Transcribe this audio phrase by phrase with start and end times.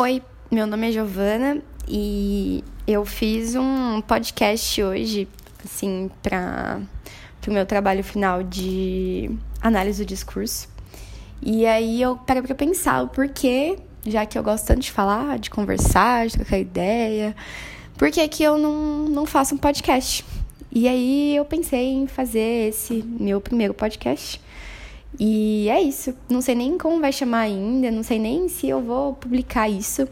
[0.00, 5.26] Oi, meu nome é Giovana e eu fiz um podcast hoje,
[5.64, 6.80] assim, para
[7.44, 9.28] o meu trabalho final de
[9.60, 10.68] análise do discurso.
[11.42, 13.76] E aí eu parei para pensar o porquê,
[14.06, 17.34] já que eu gosto tanto de falar, de conversar, de trocar ideia,
[17.96, 20.24] por que, que eu não, não faço um podcast?
[20.70, 24.40] E aí eu pensei em fazer esse meu primeiro podcast.
[25.18, 26.14] E é isso.
[26.28, 30.08] Não sei nem como vai chamar ainda, não sei nem se eu vou publicar isso,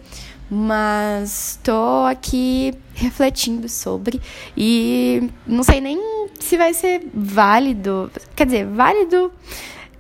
[0.51, 4.21] mas tô aqui refletindo sobre
[4.57, 8.11] e não sei nem se vai ser válido.
[8.35, 9.33] Quer dizer, válido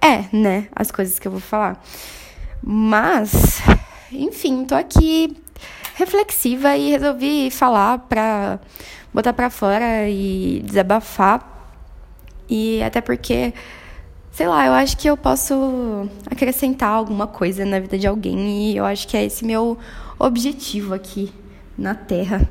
[0.00, 0.68] é, né?
[0.74, 1.82] As coisas que eu vou falar.
[2.62, 3.60] Mas,
[4.12, 5.36] enfim, tô aqui
[5.94, 8.60] reflexiva e resolvi falar pra
[9.12, 11.54] botar pra fora e desabafar.
[12.48, 13.52] E até porque
[14.36, 18.76] sei lá, eu acho que eu posso acrescentar alguma coisa na vida de alguém e
[18.76, 19.78] eu acho que é esse meu
[20.18, 21.32] objetivo aqui
[21.76, 22.46] na Terra.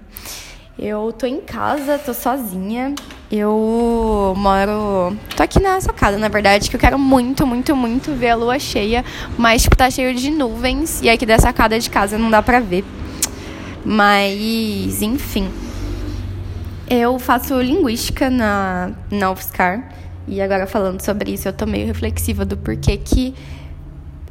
[0.79, 2.95] Eu tô em casa, tô sozinha.
[3.31, 5.15] Eu moro.
[5.37, 8.57] Tô aqui na sacada, na verdade, que eu quero muito, muito, muito ver a lua
[8.57, 9.05] cheia.
[9.37, 11.01] Mas, tipo, tá cheio de nuvens.
[11.03, 12.83] E aqui da sacada de casa não dá pra ver.
[13.85, 15.49] Mas, enfim.
[16.89, 19.93] Eu faço linguística na, na UFSCar.
[20.27, 23.33] E agora falando sobre isso, eu tô meio reflexiva do porquê que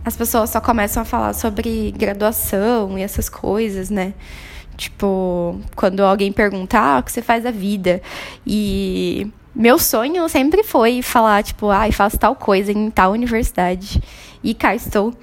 [0.05, 4.13] as pessoas só começam a falar sobre graduação e essas coisas, né?
[4.77, 8.03] Tipo, quando alguém pergunta, ah, o que você faz da vida?
[8.47, 14.03] E meu sonho sempre foi falar, tipo, ai, ah, faço tal coisa em tal universidade.
[14.43, 15.15] E cá estou.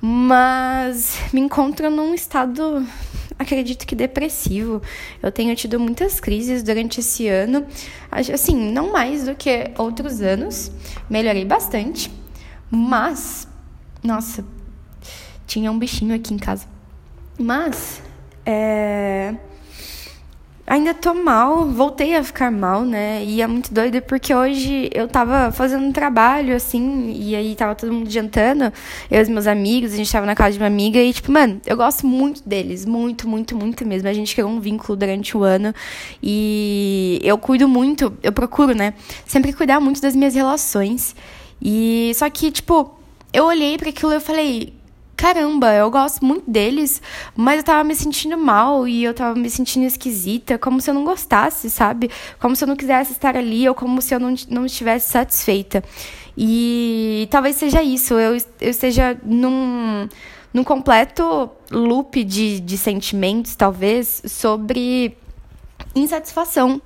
[0.00, 2.86] Mas me encontro num estado
[3.40, 4.82] acredito que depressivo.
[5.22, 7.66] Eu tenho tido muitas crises durante esse ano,
[8.10, 10.70] assim, não mais do que outros anos.
[11.08, 12.10] Melhorei bastante,
[12.70, 13.48] mas
[14.02, 14.44] nossa,
[15.46, 16.66] tinha um bichinho aqui em casa.
[17.38, 18.02] Mas
[18.44, 19.34] é
[20.70, 23.24] Ainda tô mal, voltei a ficar mal, né?
[23.24, 27.74] E é muito doido porque hoje eu tava fazendo um trabalho, assim, e aí tava
[27.74, 28.72] todo mundo jantando,
[29.10, 31.32] eu e os meus amigos, a gente tava na casa de uma amiga, e tipo,
[31.32, 34.06] mano, eu gosto muito deles, muito, muito, muito mesmo.
[34.06, 35.74] A gente criou um vínculo durante o ano,
[36.22, 38.94] e eu cuido muito, eu procuro, né?
[39.26, 41.16] Sempre cuidar muito das minhas relações.
[41.60, 42.94] E só que, tipo,
[43.32, 44.72] eu olhei para aquilo e eu falei,
[45.20, 47.02] caramba, eu gosto muito deles,
[47.36, 50.94] mas eu tava me sentindo mal e eu tava me sentindo esquisita, como se eu
[50.94, 52.10] não gostasse, sabe?
[52.40, 55.84] Como se eu não quisesse estar ali ou como se eu não, não estivesse satisfeita.
[56.34, 60.08] E talvez seja isso, eu, eu esteja num,
[60.54, 65.18] num completo loop de, de sentimentos, talvez, sobre
[65.94, 66.80] insatisfação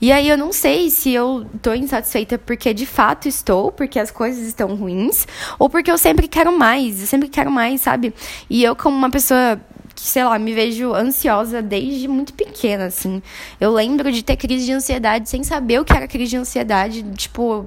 [0.00, 4.10] e aí eu não sei se eu tô insatisfeita porque de fato estou, porque as
[4.10, 5.26] coisas estão ruins,
[5.58, 8.12] ou porque eu sempre quero mais, eu sempre quero mais, sabe?
[8.50, 9.60] E eu, como uma pessoa
[9.94, 13.22] que, sei lá, me vejo ansiosa desde muito pequena, assim.
[13.58, 17.02] Eu lembro de ter crise de ansiedade sem saber o que era crise de ansiedade,
[17.14, 17.66] tipo,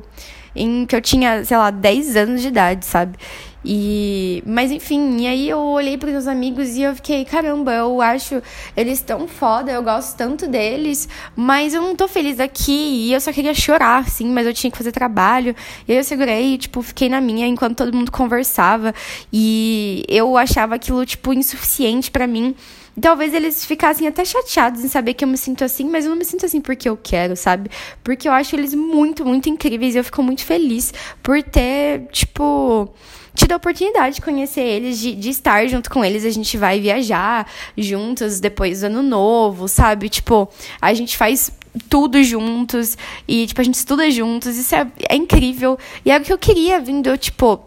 [0.56, 3.18] em que eu tinha, sei lá, 10 anos de idade, sabe?
[3.64, 8.02] E, mas enfim, e aí eu olhei para meus amigos e eu fiquei, caramba, eu
[8.02, 8.42] acho
[8.76, 12.72] eles tão foda, eu gosto tanto deles, mas eu não tô feliz aqui
[13.08, 15.56] e eu só queria chorar, assim, mas eu tinha que fazer trabalho.
[15.88, 18.94] E aí eu segurei, tipo, fiquei na minha enquanto todo mundo conversava
[19.32, 22.56] e eu achava aquilo tipo insuficiente para mim.
[23.00, 26.18] talvez eles ficassem até chateados em saber que eu me sinto assim, mas eu não
[26.18, 27.70] me sinto assim porque eu quero, sabe?
[28.04, 30.94] Porque eu acho eles muito, muito incríveis e eu fico muito feliz
[31.24, 32.94] por ter, tipo,
[33.40, 36.26] tido a oportunidade de conhecer eles, de, de estar junto com eles.
[36.26, 40.10] A gente vai viajar juntos depois do ano novo, sabe?
[40.10, 40.50] Tipo,
[40.82, 41.50] a gente faz
[41.88, 44.58] tudo juntos e, tipo, a gente estuda juntos.
[44.58, 45.80] Isso é, é incrível.
[46.04, 47.64] E é o que eu queria vindo, tipo,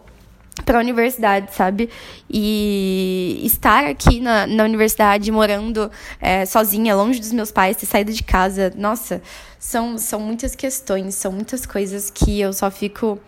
[0.63, 1.89] para a universidade, sabe?
[2.29, 5.89] E estar aqui na, na universidade, morando
[6.21, 9.23] é, sozinha, longe dos meus pais, ter saído de casa, nossa,
[9.57, 13.19] são, são muitas questões, são muitas coisas que eu só fico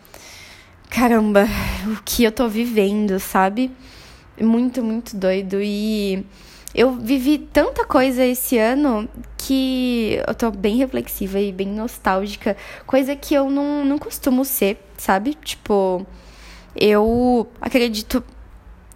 [0.89, 1.45] caramba,
[1.87, 3.71] o que eu tô vivendo, sabe?
[4.39, 5.61] Muito, muito doido.
[5.61, 6.25] E
[6.73, 13.15] eu vivi tanta coisa esse ano que eu tô bem reflexiva e bem nostálgica, coisa
[13.15, 15.35] que eu não, não costumo ser, sabe?
[15.35, 16.05] Tipo,
[16.75, 18.23] eu acredito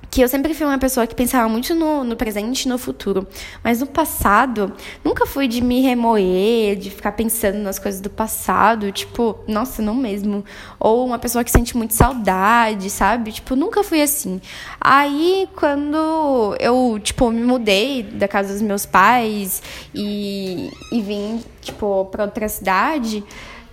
[0.09, 3.27] que eu sempre fui uma pessoa que pensava muito no, no presente e no futuro.
[3.63, 4.73] Mas no passado,
[5.03, 8.91] nunca fui de me remoer, de ficar pensando nas coisas do passado.
[8.91, 10.43] Tipo, nossa, não mesmo.
[10.79, 13.31] Ou uma pessoa que sente muito saudade, sabe?
[13.31, 14.41] Tipo, nunca fui assim.
[14.81, 19.61] Aí, quando eu, tipo, me mudei da casa dos meus pais
[19.93, 23.23] e, e vim, tipo, pra outra cidade,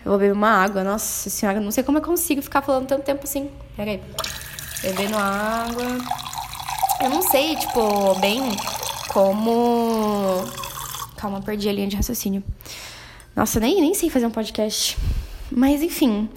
[0.04, 0.84] eu vou beber uma água.
[0.84, 3.50] Nossa senhora, não sei como eu consigo ficar falando tanto tempo assim.
[3.74, 4.02] Peraí.
[4.82, 6.25] Bebendo água.
[7.00, 8.40] Eu não sei, tipo, bem
[9.12, 10.44] como.
[11.16, 12.42] Calma, perdi a linha de raciocínio.
[13.34, 14.96] Nossa, nem, nem sei fazer um podcast.
[15.50, 16.28] Mas enfim,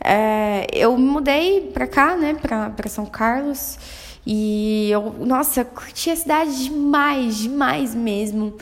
[0.00, 3.78] é, eu me mudei pra cá, né, pra, pra São Carlos.
[4.26, 8.54] E eu, nossa, curti a cidade demais, demais mesmo.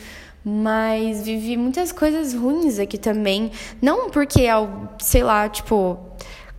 [0.43, 3.49] Mas vivi muitas coisas ruins aqui também.
[3.81, 4.53] Não porque, é
[4.99, 5.97] sei lá, tipo,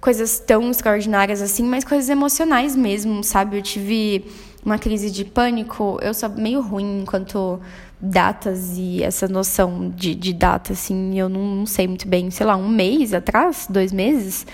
[0.00, 3.58] coisas tão extraordinárias assim, mas coisas emocionais mesmo, sabe?
[3.58, 4.24] Eu tive
[4.66, 5.98] uma crise de pânico.
[6.02, 7.60] Eu sou meio ruim enquanto
[8.00, 12.30] datas e essa noção de, de data, assim, eu não, não sei muito bem.
[12.32, 14.44] Sei lá, um mês atrás, dois meses,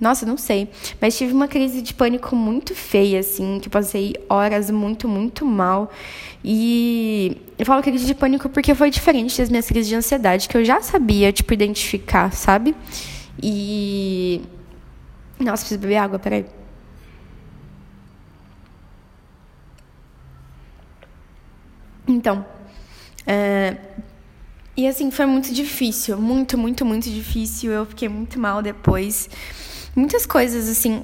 [0.00, 0.70] nossa, não sei.
[1.00, 5.92] Mas tive uma crise de pânico muito feia, assim, que passei horas muito, muito mal.
[6.42, 10.56] E eu falo crise de pânico porque foi diferente das minhas crises de ansiedade, que
[10.56, 12.74] eu já sabia, tipo, identificar, sabe?
[13.42, 14.40] E.
[15.38, 16.57] Nossa, preciso beber água, peraí.
[22.08, 22.44] Então.
[23.26, 23.76] É...
[24.76, 26.18] E assim, foi muito difícil.
[26.18, 27.70] Muito, muito, muito difícil.
[27.70, 29.28] Eu fiquei muito mal depois
[29.98, 31.02] muitas coisas assim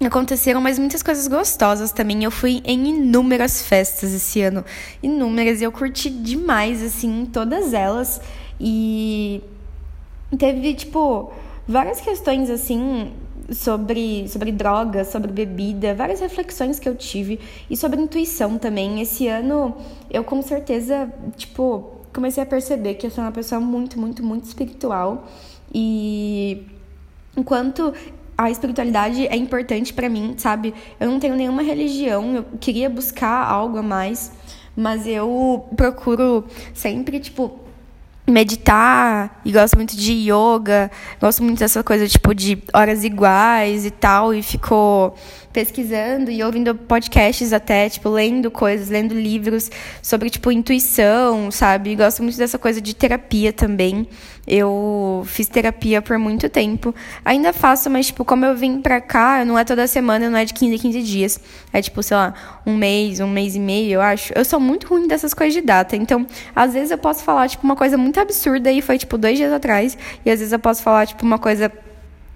[0.00, 2.24] aconteceram, mas muitas coisas gostosas também.
[2.24, 4.64] Eu fui em inúmeras festas esse ano,
[5.02, 8.20] inúmeras, e eu curti demais assim todas elas.
[8.60, 9.42] E
[10.38, 11.32] teve tipo
[11.66, 13.12] várias questões assim
[13.54, 17.38] sobre sobre drogas, sobre bebida, várias reflexões que eu tive
[17.68, 19.00] e sobre intuição também.
[19.00, 19.76] Esse ano
[20.10, 24.44] eu com certeza, tipo, comecei a perceber que eu sou uma pessoa muito, muito, muito
[24.44, 25.26] espiritual
[25.74, 26.66] e
[27.36, 27.92] enquanto
[28.36, 30.74] a espiritualidade é importante para mim, sabe?
[30.98, 34.32] Eu não tenho nenhuma religião, eu queria buscar algo a mais,
[34.76, 36.44] mas eu procuro
[36.74, 37.61] sempre, tipo,
[38.32, 40.90] meditar e gosto muito de yoga,
[41.20, 45.14] gosto muito dessa coisa tipo de horas iguais e tal e ficou
[45.52, 49.70] pesquisando e ouvindo podcasts até, tipo, lendo coisas, lendo livros
[50.00, 51.94] sobre, tipo, intuição, sabe?
[51.94, 54.08] Gosto muito dessa coisa de terapia também.
[54.46, 56.94] Eu fiz terapia por muito tempo.
[57.24, 60.44] Ainda faço, mas, tipo, como eu vim pra cá, não é toda semana, não é
[60.44, 61.40] de 15 em 15 dias.
[61.72, 62.34] É, tipo, sei lá,
[62.66, 64.32] um mês, um mês e meio, eu acho.
[64.34, 65.94] Eu sou muito ruim dessas coisas de data.
[65.94, 66.26] Então,
[66.56, 69.52] às vezes eu posso falar, tipo, uma coisa muito absurda e foi, tipo, dois dias
[69.52, 69.96] atrás.
[70.24, 71.70] E às vezes eu posso falar, tipo, uma coisa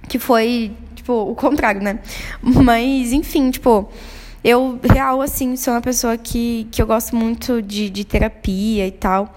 [0.08, 0.72] que foi
[1.06, 2.00] tipo, o contrário, né?
[2.43, 3.88] Mas, enfim, tipo,
[4.43, 8.91] eu, real, assim, sou uma pessoa que, que eu gosto muito de, de terapia e
[8.91, 9.32] tal.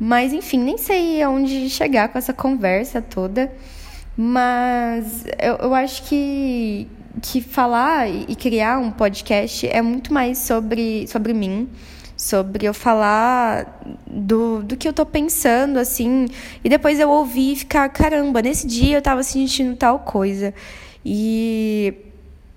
[0.00, 3.52] Mas, enfim, nem sei aonde chegar com essa conversa toda.
[4.16, 6.88] Mas eu, eu acho que,
[7.20, 11.68] que falar e criar um podcast é muito mais sobre, sobre mim
[12.16, 16.28] sobre eu falar do, do que eu tô pensando, assim,
[16.62, 20.54] e depois eu ouvir e ficar, caramba, nesse dia eu tava sentindo tal coisa.
[21.04, 21.94] E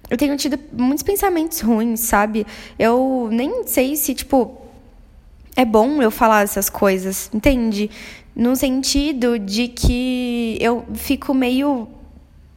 [0.09, 2.45] eu tenho tido muitos pensamentos ruins, sabe?
[2.77, 4.61] Eu nem sei se, tipo,
[5.55, 7.89] é bom eu falar essas coisas, entende?
[8.35, 11.87] No sentido de que eu fico meio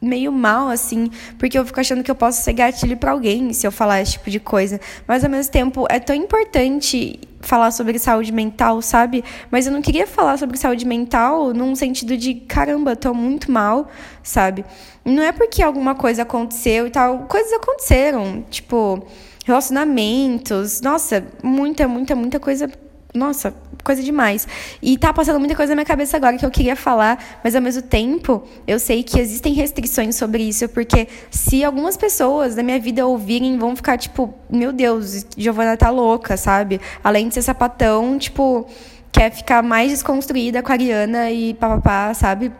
[0.01, 3.67] meio mal, assim, porque eu fico achando que eu posso ser gatilho para alguém se
[3.67, 4.79] eu falar esse tipo de coisa.
[5.05, 9.23] Mas ao mesmo tempo é tão importante falar sobre saúde mental, sabe?
[9.51, 13.89] Mas eu não queria falar sobre saúde mental num sentido de caramba, tô muito mal,
[14.29, 14.63] sabe?
[15.03, 19.05] Não é porque alguma coisa aconteceu e tal, coisas aconteceram, tipo,
[19.45, 22.69] relacionamentos, nossa, muita, muita, muita coisa
[23.13, 24.47] nossa, coisa demais.
[24.81, 27.61] E tá passando muita coisa na minha cabeça agora que eu queria falar, mas ao
[27.61, 32.79] mesmo tempo eu sei que existem restrições sobre isso, porque se algumas pessoas da minha
[32.79, 36.79] vida ouvirem, vão ficar tipo, meu Deus, Giovana tá louca, sabe?
[37.03, 38.67] Além de ser sapatão, tipo,
[39.11, 42.51] quer ficar mais desconstruída com a Ariana e papapá, sabe?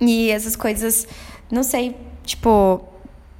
[0.00, 1.06] E essas coisas,
[1.50, 2.82] não sei, tipo,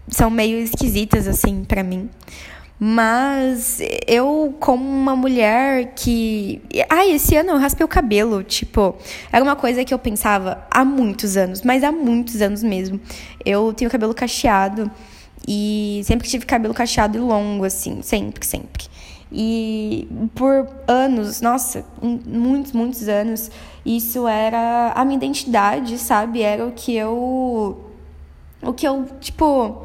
[0.08, 2.10] são meio esquisitas assim para mim.
[2.80, 6.62] Mas eu, como uma mulher que.
[6.88, 8.44] Ah, esse ano eu raspei o cabelo.
[8.44, 8.94] Tipo,
[9.32, 13.00] era uma coisa que eu pensava há muitos anos, mas há muitos anos mesmo.
[13.44, 14.88] Eu tenho cabelo cacheado
[15.46, 18.84] e sempre tive cabelo cacheado e longo, assim, sempre, sempre.
[19.30, 23.50] E por anos, nossa, muitos, muitos anos,
[23.84, 26.42] isso era a minha identidade, sabe?
[26.42, 27.84] Era o que eu.
[28.62, 29.84] O que eu, tipo,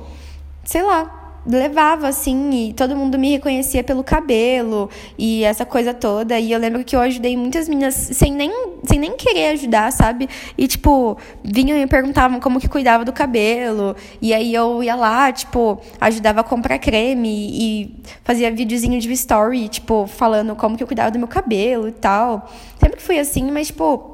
[0.63, 6.39] sei lá, levava assim e todo mundo me reconhecia pelo cabelo e essa coisa toda.
[6.39, 8.51] E eu lembro que eu ajudei muitas meninas sem nem
[8.83, 10.29] sem nem querer ajudar sabe?
[10.57, 13.95] E tipo vinham e perguntavam como que cuidava do cabelo.
[14.21, 19.67] E aí eu ia lá tipo ajudava a comprar creme e fazia videozinho de story
[19.67, 22.49] tipo falando como que eu cuidava do meu cabelo e tal.
[22.79, 24.13] Sempre fui assim mas tipo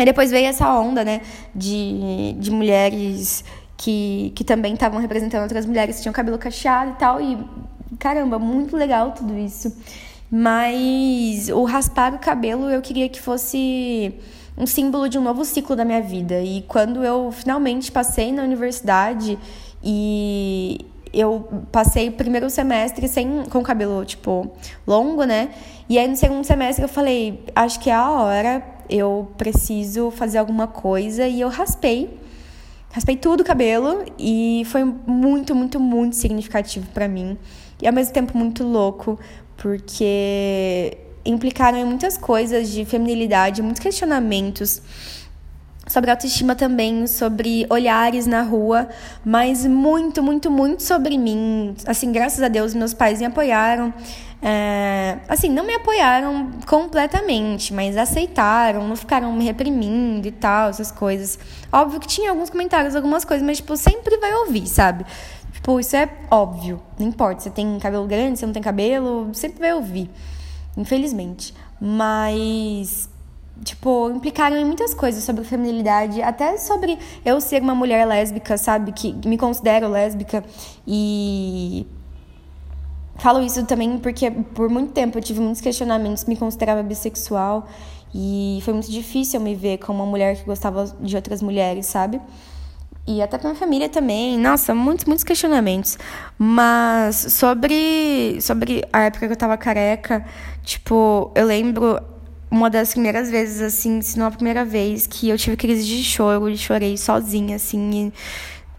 [0.00, 1.20] Aí depois veio essa onda, né,
[1.54, 3.44] de, de mulheres
[3.80, 7.18] que, que também estavam representando outras mulheres que tinham cabelo cacheado e tal.
[7.18, 7.38] E
[7.98, 9.74] caramba, muito legal tudo isso.
[10.30, 14.14] Mas o raspar o cabelo eu queria que fosse
[14.56, 16.42] um símbolo de um novo ciclo da minha vida.
[16.42, 19.38] E quando eu finalmente passei na universidade
[19.82, 24.52] e eu passei o primeiro semestre sem com o cabelo tipo
[24.86, 25.48] longo, né?
[25.88, 30.36] E aí no segundo semestre eu falei, acho que é a hora, eu preciso fazer
[30.36, 32.19] alguma coisa e eu raspei.
[32.92, 37.38] Raspei tudo o cabelo e foi muito, muito, muito significativo para mim.
[37.80, 39.18] E ao mesmo tempo muito louco,
[39.56, 44.82] porque implicaram em muitas coisas de feminilidade, muitos questionamentos
[45.90, 48.88] sobre autoestima também, sobre olhares na rua,
[49.24, 51.74] mas muito, muito, muito sobre mim.
[51.84, 53.92] Assim, graças a Deus, meus pais me apoiaram.
[54.40, 60.92] É, assim, não me apoiaram completamente, mas aceitaram, não ficaram me reprimindo e tal, essas
[60.92, 61.36] coisas.
[61.72, 65.04] Óbvio que tinha alguns comentários, algumas coisas, mas, tipo, sempre vai ouvir, sabe?
[65.52, 66.80] Tipo, isso é óbvio.
[67.00, 70.08] Não importa, você tem cabelo grande, você não tem cabelo, sempre vai ouvir.
[70.76, 71.52] Infelizmente.
[71.80, 73.09] Mas
[73.64, 78.92] tipo, implicaram em muitas coisas sobre feminilidade, até sobre eu ser uma mulher lésbica, sabe?
[78.92, 80.44] Que me considero lésbica
[80.86, 81.86] e
[83.20, 87.68] Falo isso também porque por muito tempo eu tive muitos questionamentos, me considerava bissexual
[88.14, 92.18] e foi muito difícil me ver como uma mulher que gostava de outras mulheres, sabe?
[93.06, 94.38] E até pra minha família também.
[94.38, 95.98] Nossa, muitos, muitos questionamentos.
[96.38, 100.24] Mas sobre, sobre a época que eu tava careca,
[100.62, 102.00] tipo, eu lembro
[102.50, 106.02] uma das primeiras vezes, assim, se não a primeira vez, que eu tive crise de
[106.02, 108.12] choro e chorei sozinha, assim, e,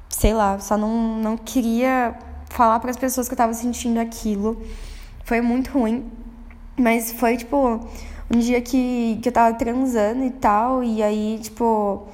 [0.09, 2.13] sei lá, só não, não queria
[2.49, 4.61] falar para as pessoas que eu tava sentindo aquilo.
[5.23, 6.11] Foi muito ruim.
[6.77, 7.79] Mas foi, tipo,
[8.29, 10.83] um dia que, que eu tava transando e tal.
[10.83, 12.07] E aí, tipo,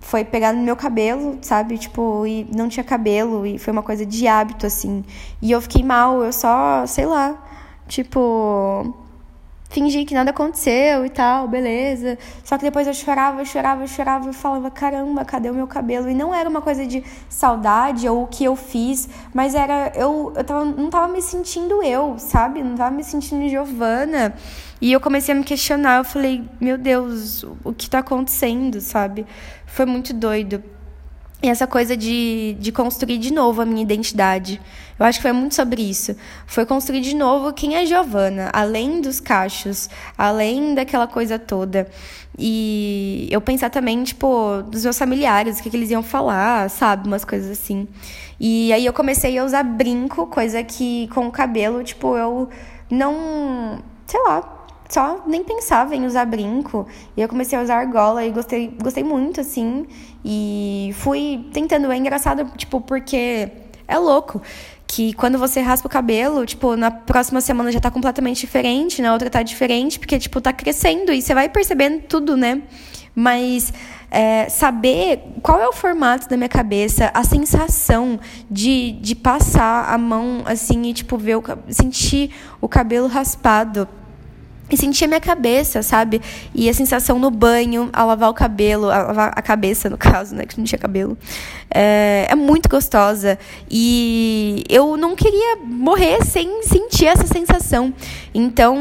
[0.00, 1.76] foi pegar no meu cabelo, sabe?
[1.78, 3.46] Tipo, e não tinha cabelo.
[3.46, 5.04] E foi uma coisa de hábito, assim.
[5.42, 6.22] E eu fiquei mal.
[6.24, 7.36] Eu só, sei lá,
[7.88, 9.05] tipo
[9.68, 12.18] fingi que nada aconteceu e tal, beleza.
[12.44, 16.08] Só que depois eu chorava, chorava, chorava e falava: caramba, cadê o meu cabelo?
[16.08, 19.92] E não era uma coisa de saudade ou o que eu fiz, mas era.
[19.94, 22.62] Eu, eu tava, não tava me sentindo eu, sabe?
[22.62, 24.34] Não tava me sentindo Giovana.
[24.80, 25.98] E eu comecei a me questionar.
[25.98, 29.26] Eu falei: meu Deus, o que tá acontecendo, sabe?
[29.66, 30.75] Foi muito doido.
[31.42, 34.60] E essa coisa de, de construir de novo a minha identidade.
[34.98, 36.16] Eu acho que foi muito sobre isso.
[36.46, 41.86] Foi construir de novo quem é Giovana, além dos cachos, além daquela coisa toda.
[42.38, 47.06] E eu pensar também, tipo, dos meus familiares, o que, que eles iam falar, sabe?
[47.06, 47.86] Umas coisas assim.
[48.40, 52.48] E aí eu comecei a usar brinco, coisa que com o cabelo, tipo, eu
[52.90, 53.82] não.
[54.06, 54.55] Sei lá,
[54.88, 56.86] só nem pensava em usar brinco.
[57.16, 59.86] E eu comecei a usar argola e gostei, gostei muito, assim.
[60.24, 61.90] E fui tentando.
[61.90, 63.50] É engraçado, tipo, porque
[63.88, 64.40] é louco.
[64.86, 69.12] Que quando você raspa o cabelo, tipo, na próxima semana já tá completamente diferente, na
[69.12, 72.62] outra tá diferente, porque, tipo, tá crescendo e você vai percebendo tudo, né?
[73.12, 73.72] Mas
[74.08, 79.98] é, saber qual é o formato da minha cabeça, a sensação de, de passar a
[79.98, 83.88] mão assim e, tipo, ver o, sentir o cabelo raspado
[84.70, 86.20] e sentia minha cabeça, sabe?
[86.54, 90.34] E a sensação no banho, ao lavar o cabelo, a lavar a cabeça, no caso,
[90.34, 90.44] né?
[90.44, 91.16] Que não tinha cabelo.
[91.70, 93.38] É, é, muito gostosa.
[93.70, 97.92] E eu não queria morrer sem sentir essa sensação.
[98.34, 98.76] Então,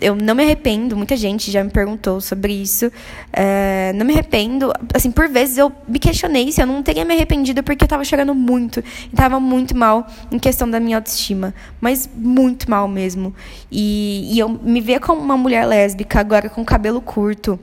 [0.00, 0.96] eu não me arrependo.
[0.96, 2.90] Muita gente já me perguntou sobre isso.
[3.32, 4.72] É, não me arrependo.
[4.94, 8.04] Assim, por vezes eu me questionei se eu não teria me arrependido porque eu tava
[8.04, 8.82] chorando muito.
[9.12, 11.54] E tava muito mal em questão da minha autoestima.
[11.80, 13.34] Mas muito mal mesmo.
[13.70, 17.58] E, e eu me ver como uma mulher lésbica, agora com cabelo curto,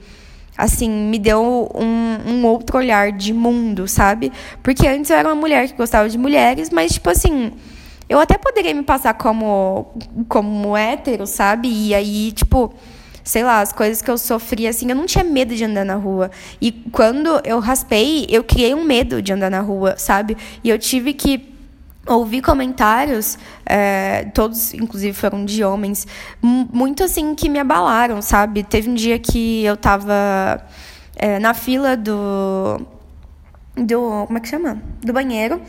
[0.57, 4.31] assim, me deu um, um, outro olhar de mundo, sabe?
[4.63, 7.51] Porque antes eu era uma mulher que gostava de mulheres, mas, tipo assim,
[8.09, 9.93] eu até poderia me passar como,
[10.27, 11.67] como hétero, sabe?
[11.69, 12.73] E aí, tipo,
[13.23, 15.95] sei lá, as coisas que eu sofri, assim, eu não tinha medo de andar na
[15.95, 16.31] rua.
[16.61, 20.37] E quando eu raspei, eu criei um medo de andar na rua, sabe?
[20.63, 21.56] E eu tive que
[22.07, 26.07] ouvi comentários, é, todos inclusive foram de homens,
[26.41, 28.63] muito assim que me abalaram, sabe?
[28.63, 30.65] Teve um dia que eu tava
[31.15, 32.81] é, na fila do.
[33.75, 34.25] do.
[34.25, 34.81] como é que chama?
[35.03, 35.61] Do banheiro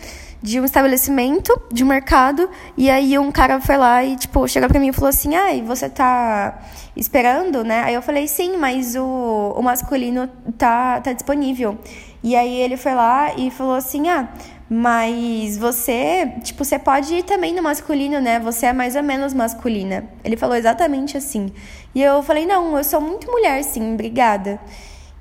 [0.42, 4.68] de um estabelecimento, de um mercado, e aí um cara foi lá e, tipo, chega
[4.68, 6.61] pra mim e falou assim, ai, você tá
[6.95, 7.83] esperando, né?
[7.83, 11.76] Aí eu falei, sim, mas o, o masculino tá, tá disponível.
[12.23, 14.28] E aí ele foi lá e falou assim, ah,
[14.70, 18.38] mas você, tipo, você pode ir também no masculino, né?
[18.40, 20.04] Você é mais ou menos masculina.
[20.22, 21.50] Ele falou exatamente assim.
[21.94, 24.60] E eu falei, não, eu sou muito mulher, sim, obrigada.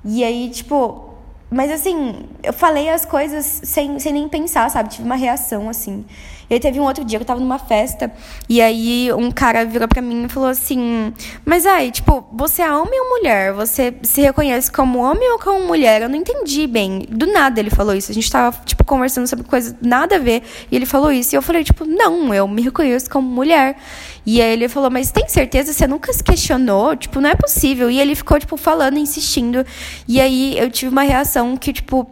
[0.04, 1.07] E aí, tipo,
[1.50, 4.90] mas assim, eu falei as coisas sem, sem nem pensar, sabe?
[4.90, 6.04] Tive uma reação, assim.
[6.50, 8.10] E aí teve um outro dia que eu tava numa festa,
[8.48, 11.12] e aí um cara virou pra mim e falou assim:
[11.44, 13.52] Mas aí, tipo, você é homem ou mulher?
[13.52, 16.00] Você se reconhece como homem ou como mulher?
[16.00, 17.06] Eu não entendi bem.
[17.10, 18.10] Do nada ele falou isso.
[18.10, 21.34] A gente tava, tipo, conversando sobre coisas nada a ver, e ele falou isso.
[21.34, 23.76] E eu falei, tipo, não, eu me reconheço como mulher.
[24.24, 25.72] E aí ele falou, mas tem certeza?
[25.72, 26.94] Você nunca se questionou?
[26.96, 27.90] Tipo, não é possível.
[27.90, 29.64] E ele ficou, tipo, falando, insistindo.
[30.06, 32.08] E aí eu tive uma reação que, tipo,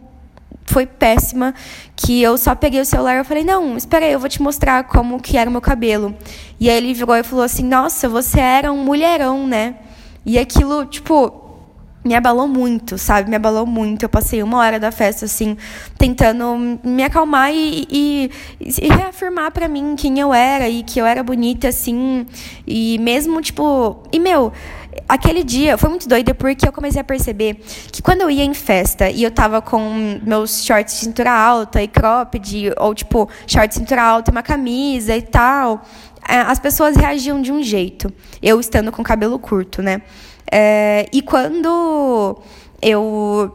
[0.65, 1.55] foi péssima,
[1.95, 4.83] que eu só peguei o celular e falei, não, espera aí, eu vou te mostrar
[4.83, 6.13] como que era o meu cabelo.
[6.59, 9.75] E aí ele virou e falou assim, nossa, você era um mulherão, né?
[10.25, 11.46] E aquilo, tipo,
[12.03, 13.29] me abalou muito, sabe?
[13.29, 14.03] Me abalou muito.
[14.03, 15.57] Eu passei uma hora da festa, assim,
[15.97, 21.05] tentando me acalmar e, e, e reafirmar para mim quem eu era e que eu
[21.05, 22.25] era bonita, assim.
[22.65, 24.03] E mesmo, tipo.
[24.11, 24.53] E, meu,
[25.07, 27.55] aquele dia foi muito doido porque eu comecei a perceber
[27.91, 31.81] que quando eu ia em festa e eu tava com meus shorts de cintura alta
[31.81, 35.83] e cropped, ou tipo, shorts de cintura alta e uma camisa e tal,
[36.27, 38.11] é, as pessoas reagiam de um jeito.
[38.41, 40.01] Eu estando com cabelo curto, né?
[40.51, 42.37] É, e quando
[42.81, 43.51] eu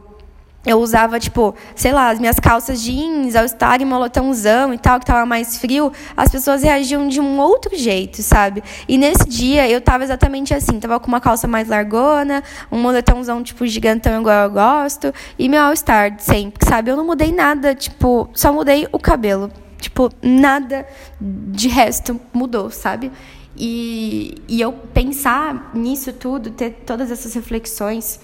[0.65, 4.97] eu usava, tipo, sei lá, as minhas calças jeans, ao estar em molotãozão e tal,
[4.97, 8.63] que tava mais frio, as pessoas reagiam de um outro jeito, sabe?
[8.87, 13.43] E nesse dia eu tava exatamente assim, tava com uma calça mais largona, um moletãozão,
[13.43, 16.91] tipo, gigantão igual eu gosto, e meu all-star sempre, sabe?
[16.91, 19.51] Eu não mudei nada, tipo, só mudei o cabelo.
[19.81, 20.87] Tipo, nada
[21.19, 23.11] de resto mudou, sabe?
[23.55, 28.19] E, e eu pensar nisso tudo, ter todas essas reflexões,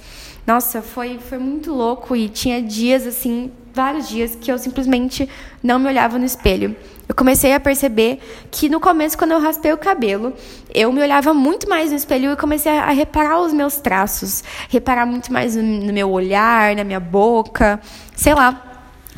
[0.46, 2.16] nossa, foi, foi muito louco.
[2.16, 5.30] E tinha dias, assim, vários dias, que eu simplesmente
[5.62, 6.76] não me olhava no espelho.
[7.08, 8.20] Eu comecei a perceber
[8.52, 10.34] que no começo, quando eu raspei o cabelo,
[10.74, 15.08] eu me olhava muito mais no espelho e comecei a reparar os meus traços, reparar
[15.08, 17.80] muito mais no meu olhar, na minha boca,
[18.16, 18.69] sei lá,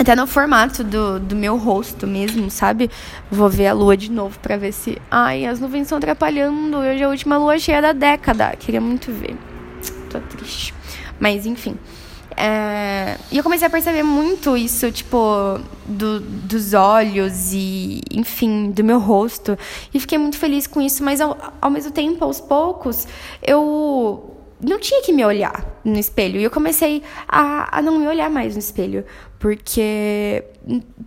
[0.01, 2.89] até no formato do, do meu rosto mesmo, sabe?
[3.29, 4.99] Vou ver a lua de novo para ver se.
[5.09, 6.77] Ai, as nuvens estão atrapalhando.
[6.77, 8.55] Hoje é a última lua cheia da década.
[8.59, 9.37] Queria muito ver.
[10.09, 10.73] Tô triste.
[11.19, 11.77] Mas, enfim.
[12.35, 13.17] É...
[13.31, 18.99] E eu comecei a perceber muito isso, tipo, do, dos olhos e, enfim, do meu
[18.99, 19.55] rosto.
[19.93, 23.07] E fiquei muito feliz com isso, mas ao, ao mesmo tempo, aos poucos,
[23.43, 26.39] eu não tinha que me olhar no espelho.
[26.39, 29.05] E eu comecei a, a não me olhar mais no espelho.
[29.41, 30.43] Porque.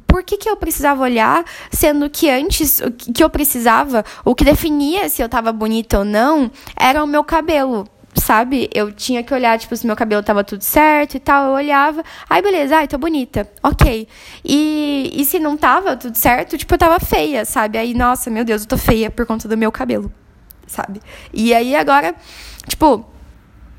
[0.08, 4.44] Por que, que eu precisava olhar, sendo que antes o que eu precisava, o que
[4.44, 8.68] definia se eu tava bonita ou não, era o meu cabelo sabe?
[8.72, 11.46] Eu tinha que olhar, tipo, se meu cabelo tava tudo certo e tal.
[11.46, 14.08] Eu olhava, ai, beleza, ai, tô bonita, ok.
[14.44, 17.78] E, e se não tava tudo certo, tipo, eu tava feia, sabe?
[17.78, 20.12] Aí, nossa, meu Deus, eu tô feia por conta do meu cabelo,
[20.66, 21.00] sabe?
[21.32, 22.14] E aí agora,
[22.68, 23.04] tipo,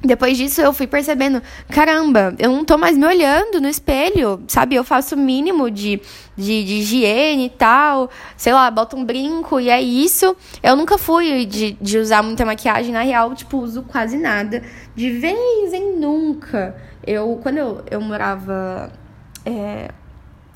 [0.04, 4.76] depois disso, eu fui percebendo: caramba, eu não tô mais me olhando no espelho, sabe?
[4.76, 6.02] Eu faço o mínimo de,
[6.38, 10.36] de, de higiene e tal, sei lá, boto um brinco e é isso.
[10.62, 14.62] Eu nunca fui de, de usar muita maquiagem, na real, tipo, uso quase nada.
[14.96, 16.76] De vez em nunca.
[17.06, 18.92] Eu, quando eu, eu morava
[19.46, 19.90] é,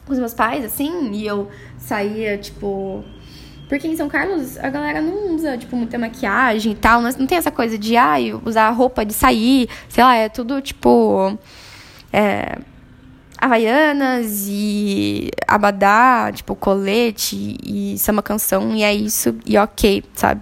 [0.05, 3.03] com os meus pais, assim, e eu saía, tipo
[3.69, 7.01] porque em São Carlos a galera não usa, tipo, muita maquiagem e tal.
[7.01, 9.69] Não tem essa coisa de, ah, usar roupa de sair.
[9.87, 11.37] Sei lá, é tudo, tipo.
[12.11, 12.57] É,
[13.37, 18.75] havaianas e abadá, tipo, colete e samba canção.
[18.75, 20.41] E é isso, e ok, sabe?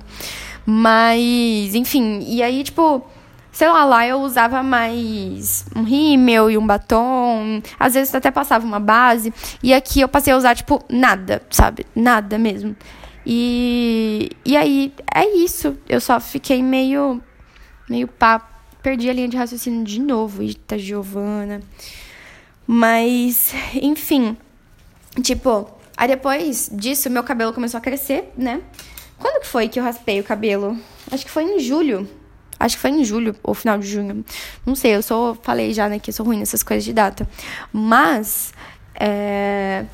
[0.65, 3.05] Mas, enfim, e aí, tipo
[3.51, 8.63] sei lá, lá eu usava mais um rímel e um batom, às vezes até passava
[8.63, 11.83] uma base, e aqui eu passei a usar, tipo, nada, sabe?
[11.95, 12.75] Nada mesmo.
[13.29, 15.77] E, e aí, é isso.
[15.89, 17.21] Eu só fiquei meio.
[17.89, 18.39] meio pá.
[18.81, 20.41] Perdi a linha de raciocínio de novo.
[20.41, 21.61] Eita, Giovana.
[22.65, 24.37] Mas, enfim.
[25.21, 28.61] Tipo, aí depois disso, meu cabelo começou a crescer, né?
[29.19, 30.77] Quando que foi que eu raspei o cabelo?
[31.11, 32.07] Acho que foi em julho.
[32.57, 34.23] Acho que foi em julho, ou final de junho.
[34.65, 35.35] Não sei, eu sou.
[35.43, 37.27] Falei já, né, que eu sou ruim nessas coisas de data.
[37.73, 38.53] Mas.
[38.95, 39.85] É...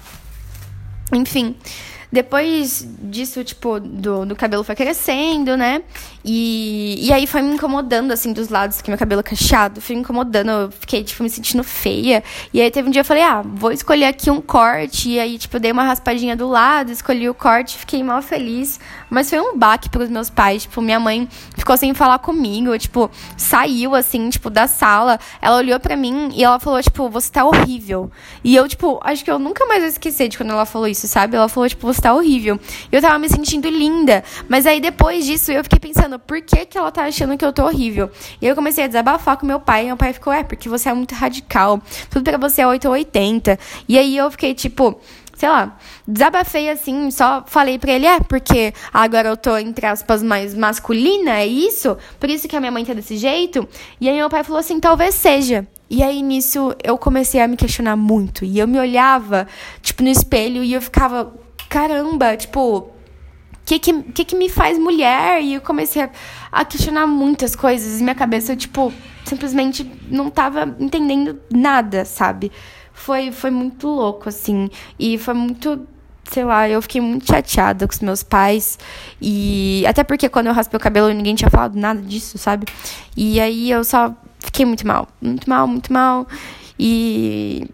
[1.12, 1.56] Enfim.
[2.14, 5.82] Depois disso, tipo, do, do cabelo foi crescendo, né?
[6.24, 9.82] E, e aí foi me incomodando, assim, dos lados, que meu cabelo é cacheado.
[9.82, 12.24] Foi me incomodando, eu fiquei, tipo, me sentindo feia.
[12.54, 15.10] E aí teve um dia eu falei, ah, vou escolher aqui um corte.
[15.10, 18.80] E aí, tipo, eu dei uma raspadinha do lado, escolhi o corte, fiquei mal feliz.
[19.10, 20.62] Mas foi um baque pros meus pais.
[20.62, 25.20] Tipo, minha mãe ficou sem falar comigo, tipo, saiu, assim, tipo, da sala.
[25.42, 28.12] Ela olhou pra mim e ela falou, tipo, você tá horrível.
[28.44, 31.08] E eu, tipo, acho que eu nunca mais vou esquecer de quando ela falou isso,
[31.08, 31.36] sabe?
[31.36, 32.60] Ela falou, tipo, você tá horrível.
[32.92, 34.24] Eu tava me sentindo linda.
[34.48, 37.54] Mas aí depois disso eu fiquei pensando, por que, que ela tá achando que eu
[37.54, 38.12] tô horrível?
[38.42, 39.84] E eu comecei a desabafar com meu pai.
[39.84, 41.82] E meu pai ficou, é, porque você é muito radical.
[42.10, 43.58] Tudo para você é 8 ou 80.
[43.88, 45.00] E aí eu fiquei tipo,
[45.36, 50.22] sei lá, desabafei assim, só falei pra ele, é, porque agora eu tô, entre aspas,
[50.22, 51.98] mais masculina, é isso?
[52.20, 53.68] Por isso que a minha mãe tá desse jeito?
[54.00, 55.68] E aí meu pai falou assim, talvez seja.
[55.90, 58.44] E aí nisso eu comecei a me questionar muito.
[58.46, 59.48] E eu me olhava,
[59.82, 61.32] tipo, no espelho e eu ficava,
[61.74, 62.92] caramba, tipo, o
[63.66, 65.42] que que, que que me faz mulher?
[65.42, 66.10] E eu comecei a,
[66.52, 68.00] a questionar muitas coisas.
[68.00, 68.94] E minha cabeça, tipo,
[69.26, 72.52] simplesmente não tava entendendo nada, sabe?
[72.94, 74.70] foi, foi muito louco, assim.
[75.00, 75.88] E foi muito
[76.26, 78.80] sei lá, eu fiquei muito chateada com os meus pais.
[79.22, 82.66] E até porque quando eu raspei o cabelo, ninguém tinha falado nada disso, sabe?
[83.18, 85.08] E aí eu só fiquei muito mal.
[85.22, 86.28] Muito mal, muito mal.
[86.80, 87.68] E.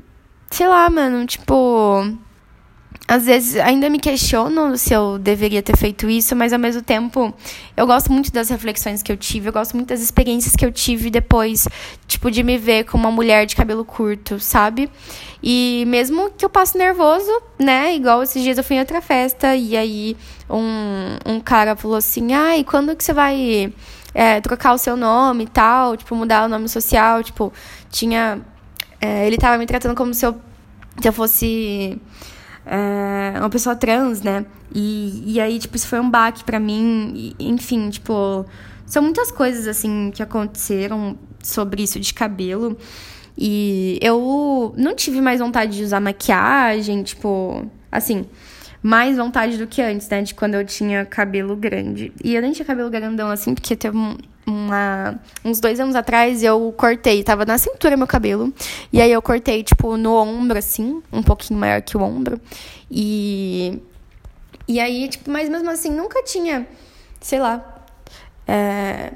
[0.49, 2.03] Sei lá, mano, tipo
[3.09, 7.33] às vezes ainda me questiono se eu deveria ter feito isso, mas ao mesmo tempo
[7.75, 10.71] eu gosto muito das reflexões que eu tive, eu gosto muito das experiências que eu
[10.71, 11.67] tive depois,
[12.07, 14.91] tipo, de me ver como uma mulher de cabelo curto, sabe?
[15.41, 17.95] E mesmo que eu passe nervoso, né?
[17.95, 20.15] Igual esses dias eu fui em outra festa e aí
[20.47, 23.73] um, um cara falou assim: ai, quando que você vai
[24.13, 25.97] é, trocar o seu nome e tal?
[25.97, 27.23] Tipo, mudar o nome social?
[27.23, 27.51] Tipo,
[27.89, 28.39] tinha.
[29.01, 30.39] É, ele tava me tratando como se eu,
[31.01, 31.99] se eu fosse
[32.71, 34.45] é, uma pessoa trans, né?
[34.73, 37.33] E, e aí, tipo, isso foi um baque para mim.
[37.39, 38.45] E, enfim, tipo,
[38.85, 42.77] são muitas coisas, assim, que aconteceram sobre isso de cabelo.
[43.35, 48.25] E eu não tive mais vontade de usar maquiagem, tipo, assim,
[48.81, 50.21] mais vontade do que antes, né?
[50.21, 52.13] De quando eu tinha cabelo grande.
[52.23, 56.43] E eu nem tinha cabelo grandão assim, porque teve um, uma, uns dois anos atrás
[56.43, 58.53] eu cortei, tava na cintura meu cabelo.
[58.91, 62.39] E aí eu cortei, tipo, no ombro, assim, um pouquinho maior que o ombro.
[62.89, 63.79] E.
[64.67, 66.67] E aí, tipo, mas mesmo assim, nunca tinha,
[67.19, 67.83] sei lá.
[68.47, 69.11] É,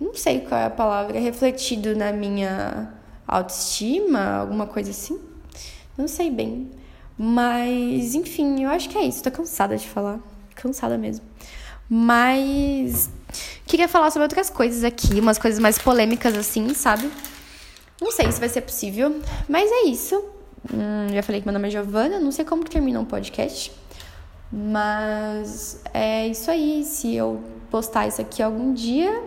[0.00, 2.92] não sei qual é a palavra, refletido na minha
[3.26, 5.18] autoestima, alguma coisa assim.
[5.96, 6.70] Não sei bem.
[7.18, 9.22] Mas, enfim, eu acho que é isso.
[9.22, 10.18] Tô cansada de falar.
[10.54, 11.24] Cansada mesmo.
[11.88, 13.08] Mas
[13.66, 17.10] queria falar sobre outras coisas aqui, umas coisas mais polêmicas assim, sabe?
[18.00, 20.16] Não sei se vai ser possível, mas é isso.
[20.72, 23.72] Hum, já falei que meu nome é Giovana, não sei como que termina um podcast.
[24.52, 26.84] Mas é isso aí.
[26.84, 29.22] Se eu postar isso aqui algum dia,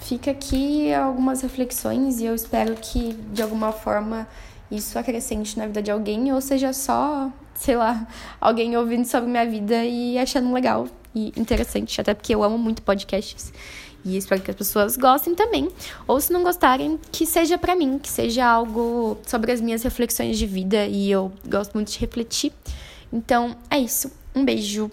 [0.00, 4.26] fica aqui algumas reflexões e eu espero que de alguma forma
[4.76, 8.06] isso acrescente na vida de alguém ou seja só, sei lá,
[8.40, 12.82] alguém ouvindo sobre minha vida e achando legal e interessante, até porque eu amo muito
[12.82, 13.52] podcasts.
[14.04, 15.68] E espero que as pessoas gostem também.
[16.08, 20.36] Ou se não gostarem, que seja para mim, que seja algo sobre as minhas reflexões
[20.38, 20.86] de vida.
[20.86, 22.52] E eu gosto muito de refletir.
[23.12, 24.10] Então é isso.
[24.34, 24.90] Um beijo.